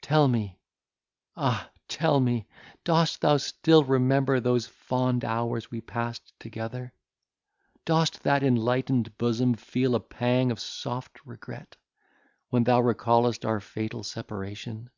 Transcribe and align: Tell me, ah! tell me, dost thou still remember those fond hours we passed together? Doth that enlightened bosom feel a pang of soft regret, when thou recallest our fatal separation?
Tell 0.00 0.26
me, 0.26 0.58
ah! 1.36 1.68
tell 1.86 2.18
me, 2.18 2.46
dost 2.82 3.20
thou 3.20 3.36
still 3.36 3.84
remember 3.84 4.40
those 4.40 4.66
fond 4.66 5.22
hours 5.22 5.70
we 5.70 5.82
passed 5.82 6.32
together? 6.40 6.94
Doth 7.84 8.20
that 8.22 8.42
enlightened 8.42 9.18
bosom 9.18 9.52
feel 9.52 9.94
a 9.94 10.00
pang 10.00 10.50
of 10.50 10.58
soft 10.60 11.18
regret, 11.26 11.76
when 12.48 12.64
thou 12.64 12.80
recallest 12.80 13.44
our 13.44 13.60
fatal 13.60 14.02
separation? 14.02 14.88